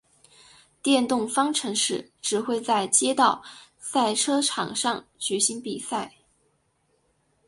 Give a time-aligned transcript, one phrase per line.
[0.81, 3.43] 电动方程式只会在街道
[3.77, 6.11] 赛车场上举行比赛。